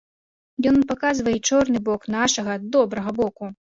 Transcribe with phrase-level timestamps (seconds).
[0.69, 3.43] Ён паказвае і чорны бок нашага, добрага боку.